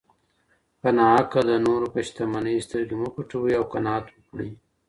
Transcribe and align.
په 0.81 0.89
ناحقه 0.97 1.39
د 1.49 1.51
نورو 1.65 1.87
په 1.93 1.99
شتمنۍ 2.07 2.57
سترګې 2.65 2.95
مه 3.01 3.09
پټوئ 3.15 3.51
او 3.59 3.63
قناعت 3.73 4.05
وکړئ. 4.11 4.51